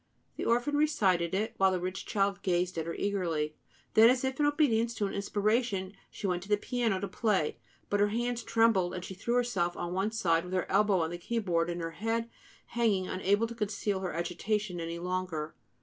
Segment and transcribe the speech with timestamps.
[0.35, 3.55] The orphan recited it, while the rich child gazed at her eagerly.
[3.93, 7.59] Then, as if in obedience to an inspiration, she went to the piano to play;
[7.87, 11.19] but her hands trembled; she threw herself on one side, with her elbow on the
[11.19, 12.31] keyboard and her head
[12.69, 15.53] hanging, unable to conceal her agitation any longer.